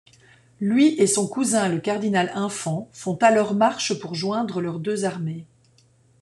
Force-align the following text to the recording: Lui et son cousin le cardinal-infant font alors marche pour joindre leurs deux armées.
Lui 0.59 0.99
et 0.99 1.05
son 1.05 1.27
cousin 1.27 1.69
le 1.69 1.79
cardinal-infant 1.79 2.89
font 2.91 3.17
alors 3.17 3.53
marche 3.53 3.93
pour 3.99 4.15
joindre 4.15 4.59
leurs 4.59 4.79
deux 4.79 5.05
armées. 5.05 5.45